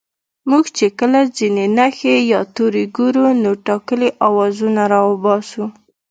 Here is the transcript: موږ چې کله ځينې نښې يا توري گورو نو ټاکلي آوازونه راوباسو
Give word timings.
موږ 0.49 0.65
چې 0.77 0.85
کله 0.99 1.19
ځينې 1.37 1.65
نښې 1.77 2.15
يا 2.31 2.41
توري 2.55 2.85
گورو 2.95 3.27
نو 3.43 3.51
ټاکلي 3.65 4.09
آوازونه 4.27 4.81
راوباسو 4.93 5.63